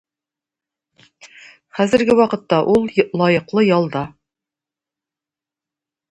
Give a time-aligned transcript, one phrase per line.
[1.79, 2.87] Хәзерге вакытта ул
[3.21, 4.01] лаеклы ялда.